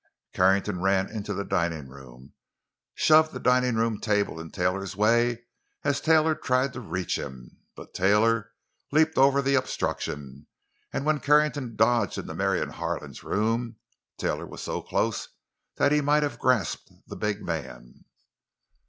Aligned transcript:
Carrington 0.33 0.81
ran 0.81 1.07
into 1.11 1.31
the 1.31 1.45
dining 1.45 1.87
room, 1.87 2.33
shoved 2.95 3.33
the 3.33 3.39
dining 3.39 3.75
room 3.75 3.99
table 3.99 4.39
in 4.39 4.49
Taylor's 4.49 4.95
way 4.95 5.43
as 5.83 6.01
Taylor 6.01 6.33
tried 6.33 6.73
to 6.73 6.79
reach 6.81 7.19
him; 7.19 7.59
but 7.75 7.93
Taylor 7.93 8.51
leaped 8.91 9.15
over 9.19 9.43
the 9.43 9.53
obstruction, 9.53 10.47
and 10.91 11.05
when 11.05 11.19
Carrington 11.19 11.75
dodged 11.75 12.17
into 12.17 12.33
Marion 12.33 12.69
Harlan's 12.69 13.23
room, 13.23 13.75
Taylor 14.17 14.47
was 14.47 14.63
so 14.63 14.81
close 14.81 15.27
that 15.75 15.91
he 15.91 16.01
might 16.01 16.23
have 16.23 16.39
grasped 16.39 16.91
the 17.05 17.15
big 17.15 17.43
man. 17.45 18.03